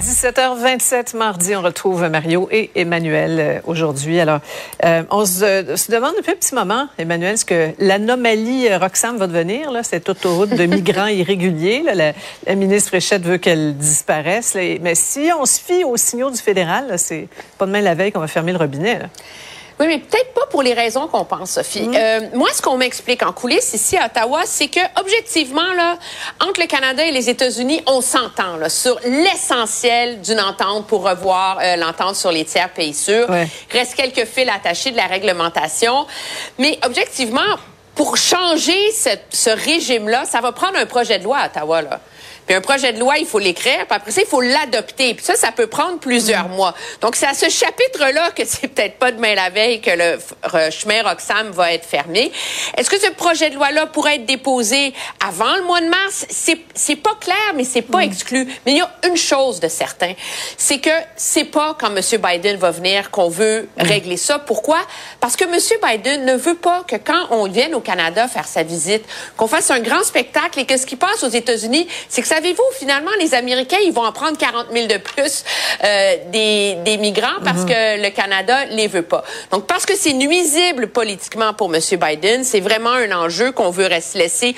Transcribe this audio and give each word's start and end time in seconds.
17h27 0.00 1.16
mardi, 1.16 1.54
on 1.54 1.62
retrouve 1.62 2.08
Mario 2.08 2.48
et 2.50 2.70
Emmanuel 2.74 3.38
euh, 3.38 3.60
aujourd'hui. 3.64 4.18
Alors, 4.18 4.40
euh, 4.84 5.04
on 5.10 5.24
se, 5.24 5.76
se, 5.76 5.92
demande 5.92 6.14
depuis 6.16 6.32
un 6.32 6.34
petit 6.34 6.54
moment, 6.54 6.88
Emmanuel, 6.98 7.38
ce 7.38 7.44
que 7.44 7.70
l'anomalie 7.78 8.66
euh, 8.68 8.78
Roxham 8.78 9.16
va 9.18 9.28
devenir, 9.28 9.70
là, 9.70 9.84
cette 9.84 10.08
autoroute 10.08 10.50
de 10.50 10.66
migrants 10.66 11.06
irréguliers. 11.08 11.82
Là, 11.82 12.12
la, 12.44 12.54
ministre 12.56 12.88
Fréchette 12.88 13.22
veut 13.22 13.38
qu'elle 13.38 13.76
disparaisse. 13.76 14.56
mais 14.80 14.96
si 14.96 15.30
on 15.38 15.46
se 15.46 15.60
fie 15.60 15.84
aux 15.84 15.96
signaux 15.96 16.30
du 16.30 16.38
fédéral, 16.38 16.98
c'est 16.98 17.28
pas 17.56 17.66
demain 17.66 17.80
la 17.80 17.94
veille 17.94 18.10
qu'on 18.10 18.20
va 18.20 18.26
fermer 18.26 18.50
le 18.50 18.58
robinet. 18.58 18.98
Oui, 19.80 19.86
mais 19.88 19.98
peut-être 19.98 20.32
pas 20.34 20.46
pour 20.46 20.62
les 20.62 20.72
raisons 20.72 21.08
qu'on 21.08 21.24
pense, 21.24 21.52
Sophie. 21.52 21.88
Mm. 21.88 21.94
Euh, 21.96 22.20
moi, 22.34 22.48
ce 22.52 22.62
qu'on 22.62 22.76
m'explique 22.76 23.22
en 23.24 23.32
coulisses 23.32 23.74
ici 23.74 23.96
à 23.96 24.06
Ottawa, 24.06 24.42
c'est 24.44 24.68
que 24.68 24.80
objectivement, 25.00 25.72
là, 25.76 25.98
entre 26.40 26.60
le 26.60 26.66
Canada 26.66 27.04
et 27.04 27.10
les 27.10 27.28
États-Unis, 27.28 27.82
on 27.86 28.00
s'entend 28.00 28.56
là, 28.56 28.68
sur 28.68 28.98
l'essentiel 29.04 30.20
d'une 30.20 30.40
entente 30.40 30.86
pour 30.86 31.08
revoir 31.08 31.58
euh, 31.60 31.76
l'entente 31.76 32.14
sur 32.14 32.30
les 32.30 32.44
tiers 32.44 32.70
pays 32.70 32.94
sûrs. 32.94 33.28
Il 33.30 33.78
reste 33.78 33.94
quelques 33.94 34.26
fils 34.26 34.48
attachés 34.48 34.92
de 34.92 34.96
la 34.96 35.06
réglementation, 35.06 36.06
mais 36.58 36.78
objectivement, 36.84 37.40
pour 37.94 38.16
changer 38.16 38.78
ce 38.92 39.50
régime-là, 39.50 40.24
ça 40.24 40.40
va 40.40 40.52
prendre 40.52 40.78
un 40.78 40.86
projet 40.86 41.18
de 41.18 41.24
loi 41.24 41.38
à 41.38 41.46
Ottawa. 41.46 41.82
Là. 41.82 42.00
Puis 42.46 42.54
un 42.54 42.60
projet 42.60 42.92
de 42.92 43.00
loi, 43.00 43.18
il 43.18 43.26
faut 43.26 43.38
l'écrire, 43.38 43.86
puis 43.86 43.96
après 43.96 44.10
ça, 44.10 44.20
il 44.20 44.26
faut 44.26 44.40
l'adopter. 44.40 45.14
Puis 45.14 45.24
ça, 45.24 45.34
ça 45.34 45.50
peut 45.52 45.66
prendre 45.66 45.98
plusieurs 45.98 46.48
mm. 46.48 46.56
mois. 46.56 46.74
Donc, 47.00 47.16
c'est 47.16 47.26
à 47.26 47.34
ce 47.34 47.48
chapitre-là 47.48 48.30
que 48.32 48.44
c'est 48.46 48.68
peut-être 48.68 48.98
pas 48.98 49.12
demain 49.12 49.34
la 49.34 49.50
veille 49.50 49.80
que 49.80 49.90
le 49.90 50.18
chemin 50.70 51.02
Roxham 51.02 51.50
va 51.50 51.72
être 51.72 51.86
fermé. 51.86 52.30
Est-ce 52.76 52.90
que 52.90 53.00
ce 53.00 53.10
projet 53.10 53.50
de 53.50 53.54
loi-là 53.54 53.86
pourrait 53.86 54.16
être 54.16 54.26
déposé 54.26 54.92
avant 55.26 55.54
le 55.56 55.62
mois 55.62 55.80
de 55.80 55.88
mars? 55.88 56.26
C'est, 56.28 56.96
pas 56.96 57.14
clair, 57.20 57.36
mais 57.54 57.64
c'est 57.64 57.82
pas 57.82 57.98
mm. 57.98 58.10
exclu. 58.10 58.46
Mais 58.66 58.72
il 58.72 58.78
y 58.78 58.82
a 58.82 58.90
une 59.06 59.16
chose 59.16 59.60
de 59.60 59.68
certain, 59.68 60.12
c'est 60.56 60.78
que 60.78 60.90
c'est 61.16 61.44
pas 61.44 61.76
quand 61.78 61.94
M. 61.94 62.00
Biden 62.20 62.56
va 62.56 62.70
venir 62.70 63.10
qu'on 63.10 63.28
veut 63.28 63.68
mm. 63.78 63.82
régler 63.82 64.16
ça. 64.16 64.38
Pourquoi? 64.38 64.78
Parce 65.20 65.36
que 65.36 65.44
M. 65.44 65.58
Biden 65.82 66.24
ne 66.24 66.34
veut 66.34 66.56
pas 66.56 66.84
que 66.86 66.96
quand 66.96 67.28
on 67.30 67.48
vienne 67.48 67.74
au 67.74 67.80
Canada 67.80 68.28
faire 68.28 68.46
sa 68.46 68.62
visite, 68.62 69.04
qu'on 69.36 69.48
fasse 69.48 69.70
un 69.70 69.80
grand 69.80 70.02
spectacle 70.04 70.60
et 70.60 70.66
que 70.66 70.76
ce 70.76 70.86
qui 70.86 70.96
passe 70.96 71.22
aux 71.22 71.28
États-Unis, 71.28 71.88
c'est 72.08 72.22
que 72.22 72.28
savez-vous, 72.34 72.64
finalement, 72.72 73.12
les 73.20 73.34
Américains, 73.34 73.78
ils 73.84 73.92
vont 73.92 74.04
en 74.04 74.12
prendre 74.12 74.36
40 74.36 74.66
000 74.72 74.86
de 74.86 74.96
plus 74.96 75.44
euh, 75.84 76.16
des, 76.32 76.76
des, 76.84 76.96
migrants 76.96 77.40
parce 77.44 77.60
mhm. 77.60 77.68
que 77.68 78.02
le 78.02 78.10
Canada 78.10 78.64
les 78.66 78.88
veut 78.88 79.02
pas. 79.02 79.22
Donc, 79.52 79.66
parce 79.66 79.86
que 79.86 79.96
c'est 79.96 80.14
nuisible 80.14 80.88
politiquement 80.88 81.54
pour 81.54 81.72
M. 81.72 81.80
Biden, 82.00 82.42
c'est 82.42 82.60
vraiment 82.60 82.92
un 82.92 83.12
enjeu 83.12 83.52
qu'on 83.52 83.70
veut 83.70 83.88
laisser 84.14 84.56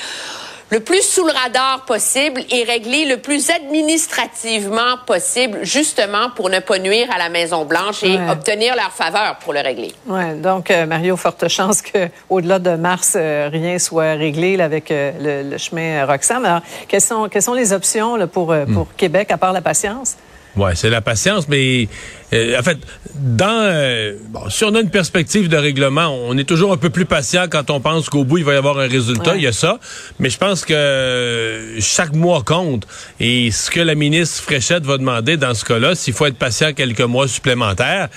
le 0.70 0.80
plus 0.80 1.02
sous 1.02 1.24
le 1.24 1.32
radar 1.32 1.84
possible 1.84 2.42
et 2.50 2.64
régler 2.64 3.04
le 3.06 3.18
plus 3.18 3.50
administrativement 3.50 4.98
possible, 5.06 5.60
justement 5.62 6.30
pour 6.34 6.50
ne 6.50 6.58
pas 6.58 6.78
nuire 6.78 7.08
à 7.14 7.18
la 7.18 7.28
Maison 7.28 7.64
Blanche 7.64 8.02
et 8.02 8.18
obtenir 8.28 8.74
leur 8.74 8.90
faveur 8.90 9.36
pour 9.38 9.52
le 9.52 9.60
régler. 9.60 9.94
Ouais, 10.06 10.34
donc 10.34 10.70
euh, 10.70 10.86
Mario, 10.86 11.16
forte 11.16 11.46
chance 11.48 11.82
que 11.82 12.08
au-delà 12.28 12.58
de 12.58 12.70
mars, 12.70 13.14
euh, 13.16 13.48
rien 13.50 13.78
soit 13.78 14.14
réglé 14.14 14.56
là, 14.56 14.64
avec 14.64 14.90
euh, 14.90 15.42
le, 15.50 15.58
chemin 15.58 16.04
Roxham. 16.04 16.44
Alors, 16.44 16.62
quelles 16.88 17.00
sont 17.00 17.28
quelles 17.28 17.42
sont 17.42 17.54
les 17.54 17.72
options 17.72 18.16
là, 18.16 18.26
pour 18.26 18.46
pour 18.46 18.84
hmm. 18.84 18.96
Québec 18.96 19.30
à 19.30 19.36
part 19.36 19.52
la 19.52 19.60
patience? 19.60 20.16
Ouais, 20.56 20.74
c'est 20.74 20.88
la 20.88 21.02
patience, 21.02 21.48
mais 21.48 21.86
euh, 22.32 22.58
en 22.58 22.62
fait, 22.62 22.78
dans 23.14 23.46
euh, 23.46 24.14
bon, 24.30 24.48
si 24.48 24.64
on 24.64 24.74
a 24.74 24.80
une 24.80 24.90
perspective 24.90 25.48
de 25.48 25.56
règlement, 25.56 26.08
on 26.08 26.36
est 26.38 26.48
toujours 26.48 26.72
un 26.72 26.78
peu 26.78 26.88
plus 26.88 27.04
patient 27.04 27.44
quand 27.50 27.70
on 27.70 27.80
pense 27.80 28.08
qu'au 28.08 28.24
bout 28.24 28.38
il 28.38 28.44
va 28.44 28.54
y 28.54 28.56
avoir 28.56 28.78
un 28.78 28.88
résultat. 28.88 29.36
Il 29.36 29.42
y 29.42 29.46
a 29.46 29.52
ça, 29.52 29.78
mais 30.18 30.30
je 30.30 30.38
pense 30.38 30.64
que 30.64 31.76
chaque 31.80 32.14
mois 32.14 32.42
compte. 32.42 32.86
Et 33.20 33.50
ce 33.50 33.70
que 33.70 33.80
la 33.80 33.94
ministre 33.94 34.42
Fréchette 34.42 34.84
va 34.84 34.96
demander 34.96 35.36
dans 35.36 35.52
ce 35.52 35.64
cas-là, 35.64 35.94
s'il 35.94 36.14
faut 36.14 36.26
être 36.26 36.38
patient 36.38 36.72
quelques 36.72 37.02
mois 37.02 37.28
supplémentaires, 37.28 38.08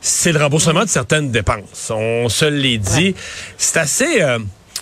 c'est 0.00 0.32
le 0.32 0.38
remboursement 0.38 0.84
de 0.84 0.88
certaines 0.88 1.30
dépenses. 1.30 1.90
On 1.94 2.28
se 2.28 2.44
l'est 2.44 2.78
dit. 2.78 3.14
C'est 3.58 3.78
assez. 3.78 4.22
Euh, 4.22 4.38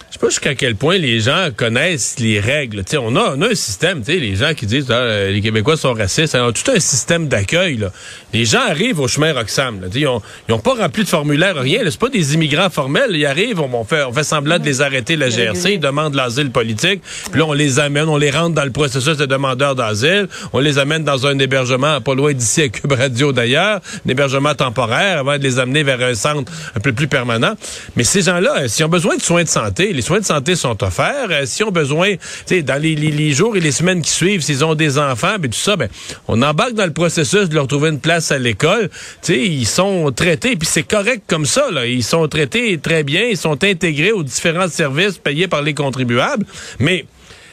je 0.09 0.15
sais 0.15 0.19
pas 0.21 0.29
jusqu'à 0.31 0.55
quel 0.55 0.75
point 0.75 0.97
les 0.97 1.21
gens 1.21 1.49
connaissent 1.55 2.19
les 2.19 2.41
règles. 2.41 2.83
sais, 2.87 2.97
on 2.97 3.15
a, 3.15 3.35
on 3.37 3.43
a 3.43 3.51
un 3.51 3.55
système, 3.55 4.03
les 4.07 4.37
gens 4.37 4.55
qui 4.55 4.65
disent 4.65 4.91
ah, 4.91 5.29
les 5.29 5.43
Québécois 5.43 5.77
sont 5.77 5.93
racistes, 5.93 6.35
on 6.35 6.49
a 6.49 6.53
tout 6.53 6.71
un 6.71 6.81
système 6.81 7.29
d'accueil. 7.29 7.87
Les 8.33 8.47
gens 8.47 8.63
arrivent 8.67 9.01
au 9.01 9.09
chemin 9.09 9.35
Roxham. 9.35 9.83
Là, 9.83 9.89
ils 9.95 10.07
ont, 10.07 10.23
ils 10.49 10.55
ont 10.55 10.61
pas 10.61 10.75
rempli 10.75 11.05
de 11.05 11.09
formulaire, 11.09 11.57
rien. 11.57 11.81
C'est 11.85 12.01
pas 12.01 12.09
des 12.09 12.33
immigrants 12.33 12.71
formels. 12.71 13.11
Ils 13.15 13.27
arrivent, 13.27 13.61
on, 13.61 13.85
fait, 13.85 14.03
on 14.03 14.13
fait 14.15 14.25
semblant 14.25 14.59
de 14.59 14.65
les 14.65 14.81
arrêter 14.81 15.17
la 15.17 15.29
GRC, 15.29 15.75
ils 15.75 15.81
demandent 15.81 16.15
l'asile 16.15 16.51
politique. 16.51 17.03
Puis 17.31 17.41
là, 17.41 17.47
on 17.47 17.53
les 17.53 17.79
amène, 17.79 18.09
on 18.09 18.17
les 18.17 18.31
rentre 18.31 18.55
dans 18.55 18.65
le 18.65 18.71
processus 18.71 19.19
de 19.19 19.27
demandeurs 19.27 19.75
d'asile. 19.75 20.29
On 20.55 20.61
les 20.61 20.79
amène 20.79 21.05
dans 21.05 21.27
un 21.27 21.39
hébergement 21.39 22.01
pas 22.01 22.15
loin 22.15 22.33
d'ici 22.33 22.63
à 22.63 22.69
Cube 22.71 22.93
Radio 22.93 23.33
d'ailleurs, 23.33 23.81
un 24.07 24.11
hébergement 24.11 24.55
temporaire 24.55 25.19
avant 25.19 25.37
de 25.37 25.43
les 25.43 25.59
amener 25.59 25.83
vers 25.83 26.01
un 26.01 26.15
centre 26.15 26.51
un 26.75 26.81
peu 26.81 26.95
plus 26.95 27.09
permanent. 27.09 27.55
Mais 27.95 28.05
ces 28.05 28.23
gens-là, 28.23 28.69
s'ils 28.69 28.87
ont 28.87 28.89
besoin 28.89 29.17
de 29.17 29.23
soins 29.23 29.43
de 29.43 29.49
santé, 29.49 29.93
les 29.99 30.03
soins 30.03 30.21
de 30.21 30.25
santé 30.25 30.55
sont 30.55 30.85
offerts. 30.85 31.27
Euh, 31.31 31.45
s'ils 31.45 31.67
ont 31.67 31.73
besoin, 31.73 32.15
dans 32.63 32.81
les, 32.81 32.95
les, 32.95 33.33
jours 33.33 33.57
et 33.57 33.61
les 33.61 33.73
semaines 33.73 34.01
qui 34.01 34.13
suivent, 34.13 34.43
s'ils 34.43 34.65
ont 34.65 34.77
des 34.77 34.97
enfants, 34.97 35.37
ben 35.41 35.51
tout 35.51 35.59
ça, 35.59 35.75
ben 35.75 35.89
on 36.29 36.41
embarque 36.41 36.75
dans 36.75 36.87
le 36.87 36.93
processus 36.93 37.49
de 37.49 37.55
leur 37.57 37.67
trouver 37.67 37.89
une 37.89 37.99
place 37.99 38.31
à 38.31 38.39
l'école. 38.39 38.91
Ils 39.29 39.67
sont 39.67 40.13
traités, 40.13 40.55
puis 40.55 40.69
c'est 40.71 40.85
correct 40.85 41.25
comme 41.27 41.47
ça. 41.47 41.67
Ils 41.85 42.05
sont 42.05 42.29
traités 42.29 42.79
très 42.79 43.03
bien, 43.03 43.25
ils 43.25 43.37
sont 43.37 43.65
intégrés 43.65 44.13
aux 44.13 44.23
différents 44.23 44.69
services 44.69 45.19
payés 45.19 45.49
par 45.49 45.63
les 45.63 45.75
contribuables. 45.75 46.47
Mais 46.79 47.05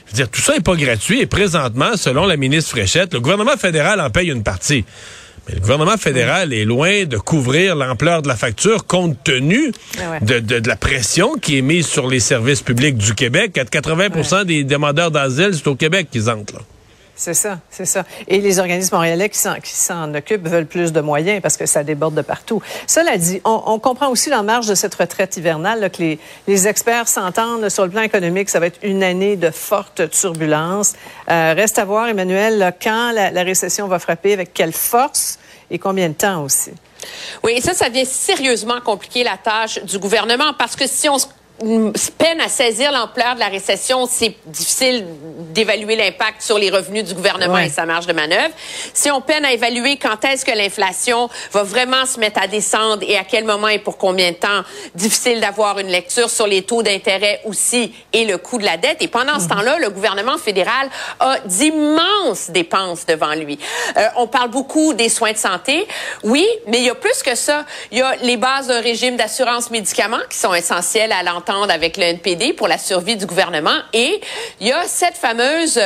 je 0.06 0.12
veux 0.12 0.16
dire, 0.18 0.30
tout 0.30 0.42
ça 0.42 0.54
n'est 0.54 0.62
pas 0.62 0.76
gratuit 0.76 1.22
et 1.22 1.26
présentement, 1.26 1.98
selon 1.98 2.28
la 2.28 2.38
ministre 2.38 2.70
Fréchette, 2.70 3.12
le 3.16 3.22
gouvernement 3.22 3.58
fédéral 3.58 4.00
en 4.00 4.12
paye 4.12 4.30
une 4.30 4.44
partie. 4.44 4.86
Mais 5.48 5.56
le 5.56 5.62
gouvernement 5.62 5.98
fédéral 5.98 6.54
est 6.54 6.66
loin 6.66 7.06
de 7.06 7.18
couvrir 7.18 7.76
l'ampleur 7.76 8.22
de 8.22 8.28
la 8.28 8.36
facture 8.36 8.88
compte 8.88 9.18
tenu 9.24 9.72
ah 10.00 10.20
de, 10.20 10.40
de, 10.40 10.68
la 10.68 10.76
pression 10.76 11.36
qui 11.36 11.58
est 11.58 11.62
mise 11.62 11.86
sur 11.86 12.08
les 12.08 12.20
services 12.20 12.62
publics 12.62 12.98
du 12.98 13.14
Québec. 13.14 13.60
80 13.70 14.44
des 14.46 14.64
demandeurs 14.64 15.12
d'asile, 15.12 15.52
c'est 15.54 15.68
au 15.68 15.76
Québec 15.76 16.08
qu'ils 16.12 16.30
entrent. 16.30 16.56
Là. 16.56 16.62
C'est 17.18 17.34
ça, 17.34 17.60
c'est 17.70 17.86
ça. 17.86 18.04
Et 18.28 18.42
les 18.42 18.60
organismes 18.60 18.96
montréalais 18.96 19.30
qui 19.30 19.40
s'en 19.40 20.14
occupent 20.14 20.48
veulent 20.48 20.66
plus 20.66 20.92
de 20.92 21.00
moyens 21.00 21.42
parce 21.42 21.56
que 21.56 21.66
ça 21.66 21.84
déborde 21.84 22.14
de 22.14 22.22
partout. 22.22 22.62
Cela 22.88 23.18
dit, 23.18 23.42
on, 23.46 23.80
comprend 23.80 24.10
aussi 24.10 24.34
en 24.34 24.44
marge 24.44 24.68
de 24.68 24.76
cette 24.76 24.96
retraite 24.96 25.38
hivernale 25.38 25.90
que 25.92 26.02
les, 26.02 26.20
les 26.48 26.68
experts 26.68 27.08
s'entendent 27.08 27.70
sur 27.70 27.86
le 27.86 27.90
plan 27.90 28.02
économique. 28.02 28.50
Ça 28.50 28.60
va 28.60 28.68
être 28.68 28.80
une 28.84 29.02
année 29.02 29.38
de 29.38 29.50
forte 29.50 30.10
turbulence. 30.10 30.94
Euh, 31.32 31.54
reste 31.56 31.80
à 31.80 31.86
voir, 31.86 32.10
Emmanuel, 32.10 32.74
quand 32.84 33.14
la, 33.14 33.32
la 33.32 33.44
récession 33.44 33.88
va 33.88 34.00
frapper, 34.00 34.34
avec 34.34 34.54
quelle 34.54 34.74
force 34.74 35.40
et 35.72 35.80
combien 35.80 36.10
de 36.10 36.16
temps 36.16 36.44
aussi? 36.44 36.72
Oui, 37.44 37.54
et 37.56 37.62
ça, 37.62 37.74
ça 37.74 37.88
vient 37.88 38.06
sérieusement 38.06 38.82
compliquer 38.82 39.24
la 39.24 39.38
tâche 39.38 39.82
du 39.84 40.00
gouvernement 40.00 40.54
parce 40.58 40.76
que 40.76 40.86
si 40.86 41.08
on 41.08 41.18
se 41.18 41.28
peine 41.58 42.42
à 42.42 42.50
saisir 42.50 42.92
l'ampleur 42.92 43.36
de 43.36 43.40
la 43.40 43.48
récession, 43.48 44.08
c'est 44.08 44.36
difficile 44.46 45.06
d'évaluer 45.54 45.96
l'impact 45.96 46.42
sur 46.42 46.58
les 46.58 46.70
revenus 46.70 47.06
du 47.06 47.14
gouvernement 47.14 47.60
et 47.60 47.70
sa 47.70 47.86
marge 47.86 48.08
de 48.08 48.14
manœuvre. 48.14 48.54
Si 48.94 49.10
on 49.10 49.22
peine 49.22 49.46
à 49.46 49.54
évaluer 49.54 49.98
quand 49.98 50.24
est-ce 50.26 50.44
que 50.44 50.52
l'inflation 50.52 51.30
va 51.54 51.64
vraiment 51.64 52.06
se 52.06 52.20
mettre 52.20 52.42
à 52.42 52.48
descendre 52.48 53.04
et 53.08 53.18
à 53.18 53.24
quel 53.24 53.46
moment 53.46 53.70
et 53.70 53.80
pour 53.80 53.98
combien 53.98 54.32
de 54.32 54.36
temps, 54.36 54.64
difficile 54.96 55.40
d'avoir 55.40 55.80
une 55.80 55.88
lecture 55.88 56.30
sur 56.30 56.46
les 56.46 56.64
taux 56.64 56.84
d'intérêt 56.84 57.42
aussi 57.46 57.94
et 58.12 58.26
le 58.26 58.38
coût 58.38 58.58
de 58.58 58.66
la 58.66 58.76
dette. 58.76 59.02
Et 59.02 59.08
pendant 59.08 59.40
ce 59.40 59.46
mhm. 59.46 59.52
temps-là, 59.52 59.80
le 59.80 59.90
gouvernement 59.90 60.38
fédéral 60.38 60.90
a 61.22 61.40
d'immenses 61.46 62.50
dépenses 62.50 63.06
devant 63.06 63.34
lui. 63.34 63.58
Euh, 63.96 64.08
on 64.18 64.28
parle 64.28 64.50
beaucoup 64.50 64.94
des 64.94 65.10
soins 65.10 65.32
de 65.32 65.38
santé, 65.38 65.88
oui, 66.24 66.46
mais 66.68 66.80
il 66.80 66.86
y 66.86 66.90
a 66.90 66.96
plus 66.96 67.24
que 67.24 67.36
ça. 67.36 67.66
Il 67.92 68.00
y 68.00 68.02
a 68.02 68.16
les 68.18 68.36
bases 68.36 68.68
d'un 68.68 68.82
régime 68.82 69.16
d'assurance 69.16 69.72
médicaments 69.72 70.18
qui 70.30 70.38
sont 70.38 70.54
essentiels 70.54 71.14
à 71.14 71.24
avec 71.48 71.98
le 71.98 72.04
NPD 72.04 72.54
pour 72.54 72.68
la 72.68 72.78
survie 72.78 73.16
du 73.16 73.26
gouvernement. 73.26 73.78
Et 73.94 74.20
il 74.60 74.68
y 74.68 74.72
a 74.72 74.86
cette 74.88 75.16
fameuse, 75.16 75.80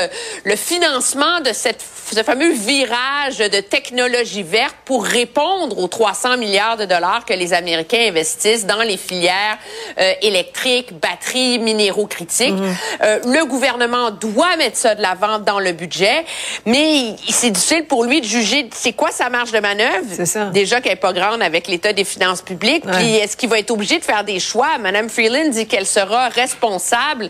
le 0.43 0.55
financement 0.55 1.41
de 1.41 1.51
cette, 1.53 1.83
ce 2.15 2.23
fameux 2.23 2.51
virage 2.51 3.37
de 3.37 3.59
technologie 3.59 4.43
verte 4.43 4.75
pour 4.85 5.05
répondre 5.05 5.77
aux 5.77 5.87
300 5.87 6.37
milliards 6.37 6.77
de 6.77 6.85
dollars 6.85 7.25
que 7.25 7.33
les 7.33 7.53
Américains 7.53 8.07
investissent 8.07 8.65
dans 8.65 8.81
les 8.81 8.97
filières 8.97 9.57
euh, 9.99 10.13
électriques, 10.21 10.93
batteries, 10.99 11.59
minéraux 11.59 12.07
critiques. 12.07 12.53
Mhm. 12.53 12.75
Euh, 13.03 13.19
le 13.25 13.45
gouvernement 13.45 14.11
doit 14.11 14.55
mettre 14.57 14.77
ça 14.77 14.95
de 14.95 15.01
l'avant 15.01 15.39
dans 15.39 15.59
le 15.59 15.71
budget, 15.71 16.25
mais 16.65 17.15
c'est 17.29 17.51
difficile 17.51 17.85
pour 17.85 18.03
lui 18.03 18.21
de 18.21 18.25
juger 18.25 18.69
c'est 18.73 18.93
quoi 18.93 19.11
sa 19.11 19.29
marge 19.29 19.51
de 19.51 19.59
manœuvre. 19.59 20.25
Ça. 20.25 20.45
Déjà 20.45 20.81
qu'elle 20.81 20.93
n'est 20.93 20.97
pas 20.97 21.13
grande 21.13 21.41
avec 21.41 21.67
l'état 21.67 21.93
des 21.93 22.03
finances 22.03 22.41
publiques. 22.41 22.85
Puis 22.85 23.15
est-ce 23.15 23.37
qu'il 23.37 23.49
va 23.49 23.59
être 23.59 23.71
obligé 23.71 23.99
de 23.99 24.03
faire 24.03 24.23
des 24.23 24.39
choix? 24.39 24.77
Madame 24.79 25.09
Freeland 25.09 25.49
dit 25.49 25.67
qu'elle 25.67 25.85
sera 25.85 26.29
responsable. 26.29 27.29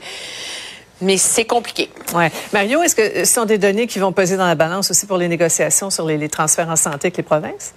Mais 1.01 1.17
c'est 1.17 1.45
compliqué. 1.45 1.89
Ouais. 2.13 2.31
Mario, 2.53 2.81
est-ce 2.81 2.95
que 2.95 3.25
ce 3.25 3.33
sont 3.33 3.45
des 3.45 3.57
données 3.57 3.87
qui 3.87 3.99
vont 3.99 4.11
peser 4.11 4.37
dans 4.37 4.47
la 4.47 4.55
balance 4.55 4.91
aussi 4.91 5.05
pour 5.05 5.17
les 5.17 5.27
négociations 5.27 5.89
sur 5.89 6.05
les, 6.05 6.29
transferts 6.29 6.69
en 6.69 6.75
santé 6.75 7.07
avec 7.07 7.17
les 7.17 7.23
provinces? 7.23 7.73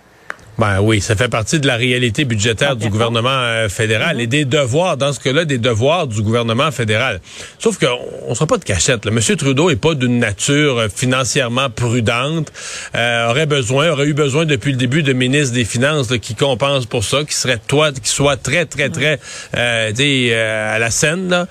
Ben 0.58 0.80
oui, 0.80 1.00
ça 1.00 1.16
fait 1.16 1.28
partie 1.28 1.60
de 1.60 1.66
la 1.66 1.76
réalité 1.76 2.24
budgétaire 2.26 2.76
du 2.76 2.90
gouvernement 2.90 3.30
euh, 3.30 3.68
fédéral 3.70 4.20
et 4.20 4.26
des 4.26 4.44
devoirs, 4.44 4.98
dans 4.98 5.12
ce 5.12 5.20
cas-là, 5.20 5.46
des 5.46 5.56
devoirs 5.56 6.06
du 6.06 6.20
gouvernement 6.20 6.70
fédéral. 6.70 7.20
Sauf 7.58 7.78
qu'on 7.78 8.28
ne 8.28 8.34
sera 8.34 8.46
pas 8.46 8.58
de 8.58 8.64
cachette. 8.64 9.06
Là. 9.06 9.12
M. 9.12 9.36
Trudeau 9.36 9.70
est 9.70 9.76
pas 9.76 9.94
d'une 9.94 10.18
nature 10.18 10.78
euh, 10.78 10.88
financièrement 10.94 11.70
prudente, 11.70 12.52
euh, 12.94 13.30
aurait 13.30 13.46
besoin, 13.46 13.90
aurait 13.90 14.06
eu 14.06 14.14
besoin 14.14 14.44
depuis 14.44 14.72
le 14.72 14.76
début 14.76 15.02
de 15.02 15.14
ministre 15.14 15.54
des 15.54 15.64
Finances 15.64 16.08
qui 16.20 16.34
compense 16.34 16.84
pour 16.84 17.02
ça, 17.02 17.24
qui 17.24 17.34
serait 17.34 17.60
toi, 17.66 17.90
qui 17.92 18.10
soit 18.10 18.36
très, 18.36 18.66
très, 18.66 18.90
très 18.90 19.20
euh, 19.56 20.74
à 20.74 20.78
la 20.78 20.90
scène. 20.90 21.30
Là. 21.30 21.46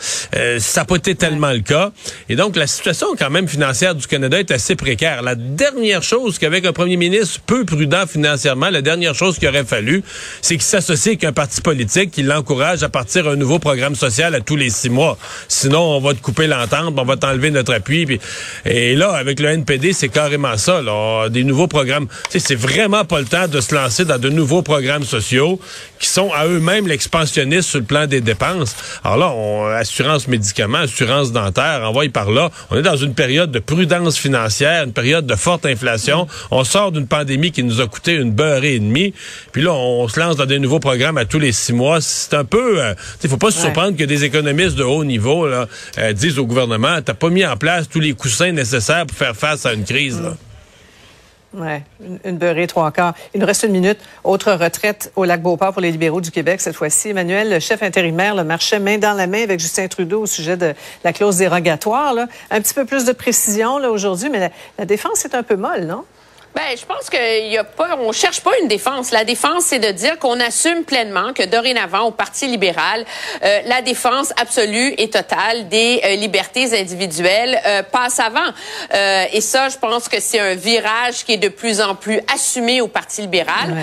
ça 0.59 0.81
n'a 0.81 0.85
pas 0.85 0.95
été 0.95 1.15
tellement 1.15 1.51
le 1.51 1.61
cas. 1.61 1.91
Et 2.29 2.35
donc, 2.35 2.55
la 2.55 2.67
situation 2.67 3.07
quand 3.17 3.29
même 3.29 3.47
financière 3.47 3.95
du 3.95 4.05
Canada 4.05 4.39
est 4.39 4.51
assez 4.51 4.75
précaire. 4.75 5.21
La 5.23 5.35
dernière 5.35 6.03
chose 6.03 6.37
qu'avec 6.37 6.65
un 6.65 6.73
premier 6.73 6.97
ministre 6.97 7.39
peu 7.45 7.65
prudent 7.65 8.05
financièrement, 8.05 8.69
la 8.69 8.81
dernière 8.91 9.15
chose 9.15 9.39
qu'il 9.39 9.47
aurait 9.47 9.63
fallu, 9.63 10.03
c'est 10.41 10.55
qu'il 10.55 10.63
s'associe 10.63 11.13
avec 11.13 11.23
un 11.23 11.31
parti 11.31 11.61
politique 11.61 12.11
qui 12.11 12.23
l'encourage 12.23 12.83
à 12.83 12.89
partir 12.89 13.27
un 13.27 13.35
nouveau 13.35 13.57
programme 13.57 13.95
social 13.95 14.35
à 14.35 14.41
tous 14.41 14.57
les 14.57 14.69
six 14.69 14.89
mois. 14.89 15.17
Sinon, 15.47 15.79
on 15.79 15.99
va 15.99 16.13
te 16.13 16.21
couper 16.21 16.47
l'entente, 16.47 16.93
on 16.97 17.03
va 17.05 17.15
t'enlever 17.15 17.51
notre 17.51 17.73
appui. 17.73 18.19
et 18.65 18.95
là, 18.95 19.11
avec 19.11 19.39
le 19.39 19.49
NPD, 19.49 19.93
c'est 19.93 20.09
carrément 20.09 20.57
ça. 20.57 20.81
Là, 20.81 21.29
des 21.29 21.43
nouveaux 21.43 21.67
programmes. 21.67 22.07
C'est 22.29 22.55
vraiment 22.55 23.05
pas 23.05 23.19
le 23.19 23.25
temps 23.25 23.47
de 23.47 23.61
se 23.61 23.73
lancer 23.73 24.03
dans 24.05 24.19
de 24.19 24.29
nouveaux 24.29 24.61
programmes 24.61 25.03
sociaux 25.03 25.59
qui 25.99 26.07
sont 26.07 26.31
à 26.33 26.47
eux-mêmes 26.47 26.87
l'expansionniste 26.87 27.69
sur 27.69 27.79
le 27.79 27.85
plan 27.85 28.07
des 28.07 28.21
dépenses. 28.21 28.75
Alors 29.03 29.17
là, 29.17 29.31
on, 29.31 29.67
assurance 29.67 30.27
médicaments, 30.27 30.79
assurance 30.79 31.31
dentaire, 31.31 31.83
envoie 31.87 32.09
par 32.09 32.31
là. 32.31 32.49
On 32.71 32.77
est 32.77 32.81
dans 32.81 32.95
une 32.97 33.13
période 33.13 33.51
de 33.51 33.59
prudence 33.59 34.17
financière, 34.17 34.83
une 34.83 34.93
période 34.93 35.25
de 35.25 35.35
forte 35.35 35.65
inflation. 35.65 36.27
On 36.49 36.63
sort 36.63 36.91
d'une 36.91 37.07
pandémie 37.07 37.51
qui 37.51 37.63
nous 37.63 37.79
a 37.79 37.87
coûté 37.87 38.13
une 38.13 38.31
beurrée 38.31 38.79
demi. 38.81 39.13
Puis 39.51 39.61
là, 39.61 39.73
on, 39.73 40.07
se 40.07 40.19
lance 40.19 40.35
dans 40.35 40.45
des 40.45 40.59
nouveaux 40.59 40.79
programmes 40.79 41.17
à 41.17 41.25
tous 41.25 41.39
les 41.39 41.51
six 41.51 41.73
mois. 41.73 42.01
C'est 42.01 42.33
un 42.33 42.45
peu... 42.45 42.75
Il 42.75 42.79
euh, 42.79 43.29
faut 43.29 43.37
pas 43.37 43.51
se 43.51 43.59
surprendre 43.59 43.97
que 43.97 44.03
des 44.03 44.23
économistes 44.23 44.75
de 44.75 44.83
haut 44.83 45.03
niveau 45.03 45.47
là, 45.47 45.67
euh, 45.97 46.13
disent 46.13 46.39
au 46.39 46.45
gouvernement, 46.45 47.01
t'as 47.01 47.13
pas 47.13 47.29
mis 47.29 47.45
en 47.45 47.57
place 47.57 47.87
tous 47.87 47.99
les 47.99 48.13
coussins 48.13 48.51
nécessaires 48.51 49.05
pour 49.05 49.17
faire 49.17 49.35
face 49.35 49.65
à 49.65 49.73
une 49.73 49.85
crise. 49.85 50.21
Là. 50.21 50.35
Oui, 51.53 51.67
une, 52.23 52.37
beurrée, 52.37 52.65
trois 52.65 52.91
quarts. 52.91 53.13
Il 53.33 53.41
nous 53.41 53.45
reste 53.45 53.63
une 53.63 53.73
minute. 53.73 53.97
Autre 54.23 54.53
retraite 54.53 55.11
au 55.17 55.25
lac 55.25 55.41
Beauport 55.41 55.73
pour 55.73 55.81
les 55.81 55.91
libéraux 55.91 56.21
du 56.21 56.31
Québec 56.31 56.61
cette 56.61 56.75
fois-ci. 56.75 57.09
Emmanuel, 57.09 57.49
le 57.49 57.59
chef 57.59 57.83
intérimaire, 57.83 58.35
le 58.35 58.45
marchait 58.45 58.79
main 58.79 58.97
dans 58.97 59.13
la 59.13 59.27
main 59.27 59.43
avec 59.43 59.59
Justin 59.59 59.87
Trudeau 59.89 60.21
au 60.21 60.25
sujet 60.25 60.55
de 60.55 60.73
la 61.03 61.11
clause 61.11 61.37
dérogatoire. 61.37 62.13
Là. 62.13 62.27
Un 62.51 62.61
petit 62.61 62.73
peu 62.73 62.85
plus 62.85 63.03
de 63.03 63.11
précision 63.11 63.79
là 63.79 63.91
aujourd'hui, 63.91 64.29
mais 64.29 64.49
la 64.79 64.85
défense 64.85 65.25
est 65.25 65.35
un 65.35 65.43
peu 65.43 65.57
molle, 65.57 65.87
non? 65.87 66.05
Ben, 66.53 66.75
je 66.77 66.85
pense 66.85 67.09
qu'il 67.09 67.47
y 67.47 67.57
a 67.57 67.63
pas, 67.63 67.97
on 67.97 68.11
cherche 68.11 68.41
pas 68.41 68.51
une 68.61 68.67
défense. 68.67 69.11
La 69.11 69.23
défense, 69.23 69.65
c'est 69.67 69.79
de 69.79 69.91
dire 69.91 70.19
qu'on 70.19 70.37
assume 70.41 70.83
pleinement 70.83 71.31
que 71.33 71.43
dorénavant, 71.43 72.01
au 72.01 72.11
Parti 72.11 72.45
libéral, 72.47 73.05
euh, 73.43 73.59
la 73.65 73.81
défense 73.81 74.33
absolue 74.39 74.93
et 74.97 75.09
totale 75.09 75.69
des 75.69 76.01
euh, 76.03 76.15
libertés 76.15 76.77
individuelles 76.77 77.57
euh, 77.65 77.83
passe 77.83 78.19
avant. 78.19 78.39
et 79.33 79.41
ça, 79.41 79.69
je 79.69 79.77
pense 79.77 80.09
que 80.09 80.19
c'est 80.19 80.39
un 80.39 80.55
virage 80.55 81.23
qui 81.25 81.33
est 81.33 81.37
de 81.37 81.47
plus 81.47 81.79
en 81.79 81.95
plus 81.95 82.19
assumé 82.33 82.81
au 82.81 82.87
Parti 82.87 83.21
libéral. 83.21 83.73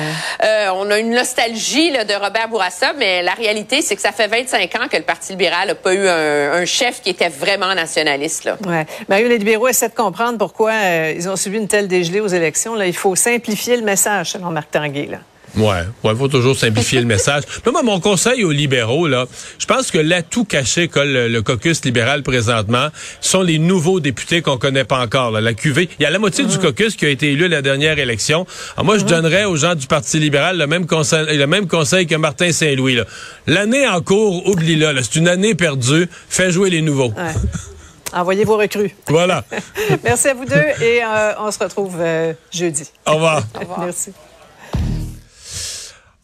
on 0.74 0.90
a 0.90 0.98
une 0.98 1.10
nostalgie 1.10 1.90
là, 1.90 2.04
de 2.04 2.14
Robert 2.14 2.48
Bourassa, 2.48 2.92
mais 2.98 3.22
la 3.22 3.32
réalité, 3.32 3.80
c'est 3.82 3.96
que 3.96 4.02
ça 4.02 4.12
fait 4.12 4.26
25 4.26 4.74
ans 4.76 4.88
que 4.90 4.96
le 4.96 5.02
Parti 5.02 5.32
libéral 5.32 5.68
n'a 5.68 5.74
pas 5.74 5.94
eu 5.94 6.06
un, 6.06 6.52
un, 6.52 6.64
chef 6.64 7.00
qui 7.02 7.10
était 7.10 7.28
vraiment 7.28 7.74
nationaliste. 7.74 8.44
Là. 8.44 8.56
Ouais. 8.66 8.86
Mario, 9.08 9.28
les 9.28 9.38
libéraux 9.38 9.68
essaient 9.68 9.88
de 9.88 9.94
comprendre 9.94 10.38
pourquoi 10.38 10.72
ils 11.16 11.28
ont 11.28 11.36
subi 11.36 11.56
une 11.56 11.68
telle 11.68 11.88
dégelée 11.88 12.20
aux 12.20 12.26
élections 12.26 12.57
il 12.84 12.96
faut 12.96 13.16
simplifier 13.16 13.76
le 13.76 13.84
message, 13.84 14.32
selon 14.32 14.50
Marc 14.50 14.70
Tanguay. 14.70 15.06
Là. 15.06 15.18
Ouais, 15.56 15.84
il 16.04 16.16
faut 16.16 16.28
toujours 16.28 16.56
simplifier 16.56 17.00
le 17.00 17.06
message. 17.06 17.42
Mais 17.66 17.72
moi, 17.72 17.82
mon 17.82 18.00
conseil 18.00 18.44
aux 18.44 18.52
libéraux, 18.52 19.08
là, 19.08 19.26
je 19.58 19.66
pense 19.66 19.90
que 19.90 19.98
l'atout 19.98 20.44
caché 20.44 20.88
que 20.88 21.00
le, 21.00 21.40
caucus 21.42 21.84
libéral 21.84 22.22
présentement 22.22 22.88
sont 23.20 23.42
les 23.42 23.58
nouveaux 23.58 24.00
députés 24.00 24.42
qu'on 24.42 24.58
connaît 24.58 24.84
pas 24.84 25.00
encore. 25.00 25.30
La 25.32 25.54
QV, 25.54 25.88
il 25.98 26.02
y 26.02 26.06
a 26.06 26.10
la 26.10 26.18
moitié 26.18 26.44
du 26.44 26.56
mmh. 26.56 26.60
caucus 26.60 26.96
qui 26.96 27.06
a 27.06 27.08
été 27.08 27.32
élu 27.32 27.46
à 27.46 27.48
la 27.48 27.62
dernière 27.62 27.98
élection. 27.98 28.46
Alors 28.76 28.84
moi, 28.84 28.98
je 28.98 29.04
mmh. 29.04 29.08
donnerais 29.08 29.44
aux 29.44 29.56
gens 29.56 29.74
du 29.74 29.86
Parti 29.86 30.18
libéral 30.18 30.58
le 30.58 30.66
même 30.66 30.86
conseil, 30.86 31.36
le 31.36 31.46
même 31.46 31.66
conseil 31.66 32.06
que 32.06 32.14
Martin 32.14 32.52
Saint-Louis. 32.52 32.98
L'année 33.46 33.88
en 33.88 34.00
cours, 34.00 34.46
oublie-la. 34.46 35.02
c'est 35.02 35.16
une 35.16 35.28
année 35.28 35.54
perdue. 35.54 36.08
Fais 36.28 36.52
jouer 36.52 36.70
les 36.70 36.82
nouveaux. 36.82 37.12
Envoyez 38.12 38.44
vos 38.44 38.56
recrues. 38.56 38.94
Voilà. 39.08 39.44
Merci 40.04 40.28
à 40.28 40.34
vous 40.34 40.44
deux 40.44 40.56
et 40.82 41.02
euh, 41.04 41.32
on 41.38 41.50
se 41.50 41.58
retrouve 41.58 41.96
euh, 41.98 42.32
jeudi. 42.52 42.90
Au 43.06 43.14
revoir. 43.14 43.42
Au 43.54 43.60
revoir. 43.60 43.80
Merci. 43.80 44.12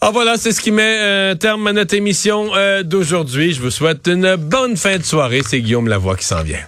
Ah 0.01 0.11
voilà, 0.11 0.37
c'est 0.37 0.53
ce 0.53 0.61
qui 0.61 0.71
met 0.71 0.99
euh, 1.01 1.35
terme 1.35 1.67
à 1.67 1.73
notre 1.73 1.95
émission 1.95 2.51
d'aujourd'hui. 2.85 3.55
Je 3.55 3.63
vous 3.63 3.71
souhaite 3.71 4.07
une 4.07 4.37
bonne 4.37 4.77
fin 4.77 4.99
de 4.99 5.03
soirée. 5.03 5.43
C'est 5.47 5.61
Guillaume 5.61 5.89
Lavoie 5.89 6.17
qui 6.17 6.27
s'en 6.27 6.43
vient. 6.43 6.65